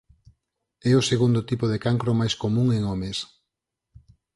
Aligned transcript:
É 0.89 0.91
o 1.01 1.07
segundo 1.09 1.39
tipo 1.49 1.65
de 1.71 1.81
cancro 1.85 2.11
máis 2.19 2.33
común 2.43 2.67
en 2.77 2.81
homes. 2.91 3.17